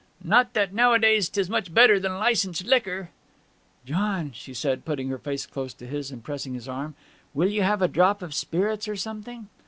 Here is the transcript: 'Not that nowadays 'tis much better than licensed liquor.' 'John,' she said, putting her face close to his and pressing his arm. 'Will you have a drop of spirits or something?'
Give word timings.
'Not 0.23 0.53
that 0.55 0.73
nowadays 0.73 1.29
'tis 1.29 1.47
much 1.47 1.71
better 1.71 1.99
than 1.99 2.17
licensed 2.17 2.65
liquor.' 2.65 3.11
'John,' 3.85 4.31
she 4.33 4.51
said, 4.51 4.83
putting 4.83 5.09
her 5.09 5.19
face 5.19 5.45
close 5.45 5.75
to 5.75 5.85
his 5.85 6.09
and 6.09 6.23
pressing 6.23 6.55
his 6.55 6.67
arm. 6.67 6.95
'Will 7.35 7.49
you 7.51 7.61
have 7.61 7.83
a 7.83 7.87
drop 7.87 8.23
of 8.23 8.33
spirits 8.33 8.87
or 8.87 8.95
something?' 8.95 9.47